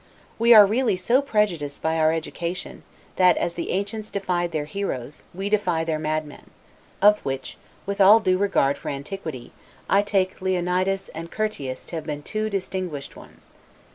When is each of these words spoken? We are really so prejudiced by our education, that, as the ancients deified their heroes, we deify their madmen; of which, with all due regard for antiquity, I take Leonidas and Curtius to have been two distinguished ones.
We 0.39 0.51
are 0.55 0.65
really 0.65 0.97
so 0.97 1.21
prejudiced 1.21 1.83
by 1.83 1.99
our 1.99 2.11
education, 2.11 2.81
that, 3.17 3.37
as 3.37 3.53
the 3.53 3.69
ancients 3.69 4.09
deified 4.09 4.51
their 4.51 4.65
heroes, 4.65 5.21
we 5.31 5.47
deify 5.47 5.83
their 5.83 5.99
madmen; 5.99 6.49
of 7.03 7.19
which, 7.19 7.55
with 7.85 8.01
all 8.01 8.19
due 8.19 8.39
regard 8.39 8.79
for 8.79 8.89
antiquity, 8.89 9.51
I 9.87 10.01
take 10.01 10.41
Leonidas 10.41 11.09
and 11.09 11.29
Curtius 11.29 11.85
to 11.85 11.97
have 11.97 12.05
been 12.07 12.23
two 12.23 12.49
distinguished 12.49 13.15
ones. 13.15 13.53